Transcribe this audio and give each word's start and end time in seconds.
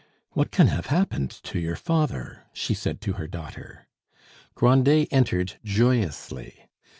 "What 0.31 0.49
can 0.49 0.65
have 0.65 0.87
happened 0.87 1.29
to 1.43 1.59
your 1.59 1.75
father?" 1.75 2.45
she 2.53 2.73
said 2.73 3.01
to 3.01 3.13
her 3.13 3.27
daughter. 3.27 3.85
Grandet 4.55 5.09
entered 5.11 5.59
joyously. 5.63 6.65